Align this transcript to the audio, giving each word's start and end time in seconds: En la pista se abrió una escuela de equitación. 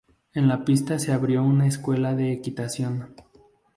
En 0.33 0.47
la 0.47 0.65
pista 0.65 0.97
se 0.97 1.11
abrió 1.13 1.43
una 1.43 1.67
escuela 1.67 2.15
de 2.15 2.31
equitación. 2.31 3.13